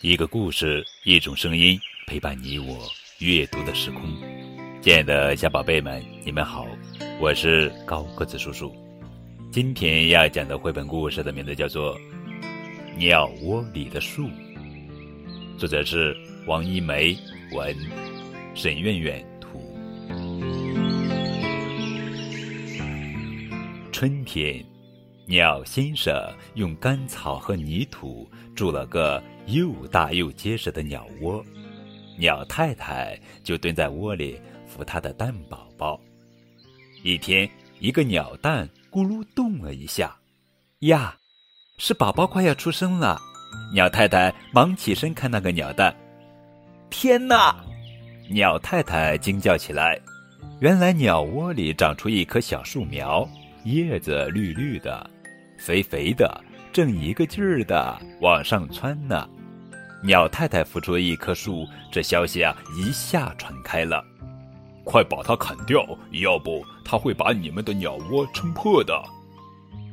[0.00, 1.76] 一个故事，一种声音，
[2.06, 4.02] 陪伴你我阅读的时空。
[4.80, 6.68] 亲爱的小宝贝们，你们好，
[7.20, 8.72] 我是高个子叔叔。
[9.50, 11.98] 今天要讲的绘本故事的名字叫做
[12.96, 14.28] 《鸟窝里的树》，
[15.58, 17.18] 作者是王一梅，
[17.50, 17.76] 文，
[18.54, 19.60] 沈苑苑图。
[23.90, 24.64] 春天。
[25.28, 26.14] 鸟先生
[26.54, 28.26] 用干草和泥土
[28.56, 31.44] 筑了个又大又结实的鸟窝，
[32.16, 36.00] 鸟太太就蹲在窝里孵它的蛋宝宝。
[37.04, 37.46] 一天，
[37.78, 40.16] 一个鸟蛋咕噜动了一下，
[40.78, 41.14] 呀，
[41.76, 43.20] 是宝宝快要出生了。
[43.74, 45.94] 鸟太太忙起身看那个鸟蛋，
[46.88, 47.54] 天哪！
[48.30, 50.00] 鸟太太惊叫起来，
[50.60, 53.28] 原来鸟窝里长出一棵小树苗，
[53.64, 55.10] 叶子绿绿的。
[55.58, 59.28] 肥肥的，正一个劲儿的往上窜呢。
[60.02, 64.02] 鸟太太孵出一棵树，这消息啊一下传开了。
[64.84, 68.98] 快把它砍掉，要不它会把你们的鸟窝撑破的。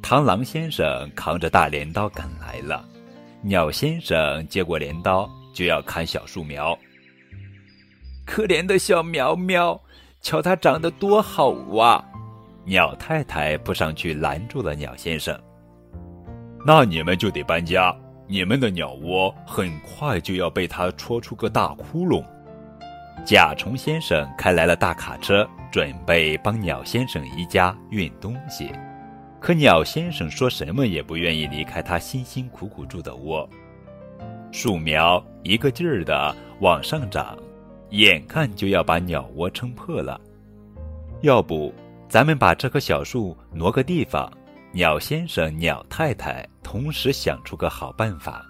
[0.00, 2.82] 螳螂先生扛着大镰刀赶来了，
[3.42, 6.78] 鸟先生接过镰刀就要砍小树苗。
[8.24, 9.78] 可怜的小苗苗，
[10.22, 12.02] 瞧它长得多好啊！
[12.64, 15.38] 鸟太太扑上去拦住了鸟先生。
[16.68, 22.22] 那你们就得搬家，你们的鸟窝很快就要被它戳出个大窟窿。
[23.24, 28.70] 甲虫先生开来了大卡车，准备帮鸟先生一家运东西，
[29.40, 33.48] 可鸟先生说什么也不愿意离开他辛辛苦苦住的窝。
[34.52, 37.34] 树苗一个劲儿的往上长，
[37.92, 40.20] 眼看就要把鸟窝撑破了。
[41.22, 41.72] 要不，
[42.10, 44.30] 咱们把这棵小树挪个地方？
[44.72, 48.44] 鸟先生、鸟太太同时想出个好办法，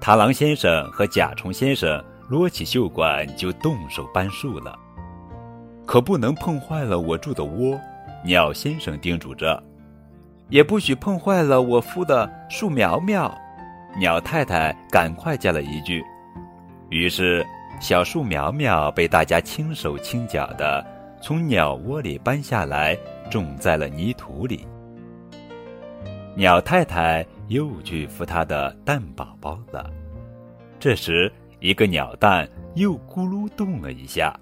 [0.00, 4.78] 螳螂先生和甲虫先生撸起袖管就动手搬树了。
[5.84, 7.78] 可不能碰坏了我住的窝，
[8.24, 9.60] 鸟先生叮嘱着。
[10.48, 13.36] 也不许碰坏了我孵的树苗苗，
[13.98, 16.02] 鸟太太赶快加了一句。
[16.88, 17.44] 于是，
[17.80, 20.84] 小树苗苗被大家轻手轻脚的
[21.20, 22.96] 从鸟窝里搬下来，
[23.28, 24.66] 种在了泥土里。
[26.40, 29.90] 鸟太太又去孵它的蛋宝宝了。
[30.78, 34.34] 这时，一个鸟蛋又咕噜动了一下。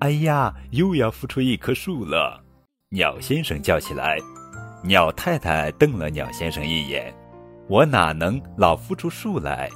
[0.00, 2.42] 哎呀，又要孵出一棵树了！
[2.88, 4.18] 鸟先生叫起来。
[4.82, 7.14] 鸟太太瞪了鸟先生一眼
[7.70, 9.70] ：“我哪能老孵出树来？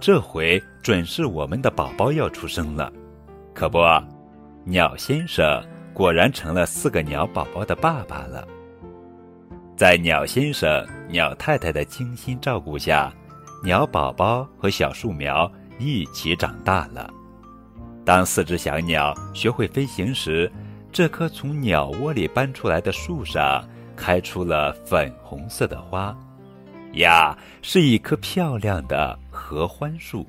[0.00, 2.92] 这回准是我们的宝宝要出生了。
[3.52, 3.80] 可不，
[4.64, 5.60] 鸟先生
[5.92, 8.46] 果然成了四个鸟宝宝的爸爸了。”
[9.76, 13.12] 在鸟先生、鸟太太的精心照顾下，
[13.62, 17.12] 鸟宝宝和小树苗一起长大了。
[18.04, 20.50] 当四只小鸟学会飞行时，
[20.92, 26.16] 这棵从鸟窝里搬出来的树上开出了粉红色的花，
[26.92, 30.24] 呀，是一棵漂亮的合欢树。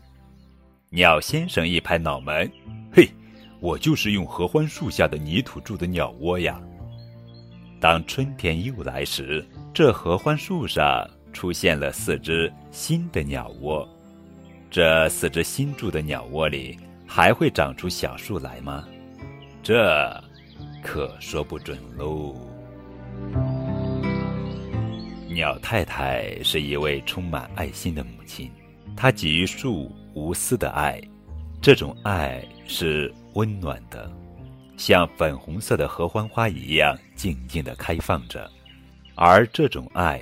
[0.90, 2.52] 鸟先生一拍脑门
[2.92, 3.08] ：“嘿，
[3.60, 6.60] 我就是用合欢树下的泥土筑的鸟窝呀！”
[7.80, 13.88] 当春天又来时，这合欢树上出现了四只新的鸟窝。
[14.72, 18.86] 这四只新住的鸟窝里还会长出小树来吗？
[19.62, 20.24] 这
[20.84, 22.36] 可说不准喽。
[25.30, 28.50] 鸟太太是一位充满爱心的母亲，
[28.96, 31.02] 她给予树无私的爱，
[31.62, 34.10] 这种爱是温暖的。
[34.78, 38.50] 像粉红色的合欢花一样静静的开放着，
[39.16, 40.22] 而这种爱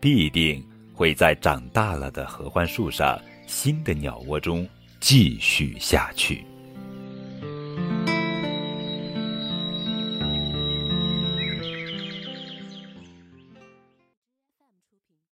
[0.00, 0.64] 必定
[0.94, 4.68] 会在长大了的合欢树上新的鸟窝中
[5.00, 6.44] 继续下去。